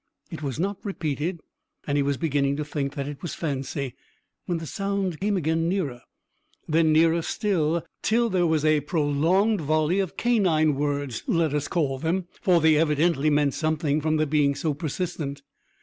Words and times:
It 0.31 0.41
was 0.41 0.59
not 0.59 0.83
repeated, 0.83 1.41
and 1.85 1.95
he 1.95 2.01
was 2.01 2.17
beginning 2.17 2.55
to 2.55 2.65
think 2.65 2.95
that 2.95 3.07
it 3.07 3.21
was 3.21 3.35
fancy, 3.35 3.93
when 4.47 4.57
the 4.57 4.65
sound 4.65 5.19
came 5.19 5.37
again 5.37 5.69
nearer, 5.69 6.01
then 6.67 6.91
nearer 6.91 7.21
still, 7.21 7.85
till 8.01 8.27
there 8.27 8.47
was 8.47 8.65
a 8.65 8.79
prolonged 8.81 9.61
volley 9.61 9.99
of 9.99 10.17
canine 10.17 10.73
words, 10.73 11.21
let 11.27 11.53
us 11.53 11.67
call 11.67 11.99
them, 11.99 12.25
for 12.41 12.59
they 12.59 12.77
evidently 12.77 13.29
meant 13.29 13.53
something 13.53 14.01
from 14.01 14.17
their 14.17 14.25
being 14.25 14.55
so 14.55 14.73
persistent. 14.73 15.43